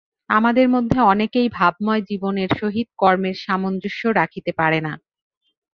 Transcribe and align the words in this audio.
আমাদের 0.29 0.67
মধ্যে 0.69 0.99
অনেকেই 1.03 1.47
ভাবময় 1.49 2.01
জীবনের 2.09 2.49
সহিত 2.59 2.87
কর্মের 2.97 3.37
সামঞ্জস্য 3.45 4.01
রাখিতে 4.11 4.51
পারে 4.53 4.79
না। 4.81 4.93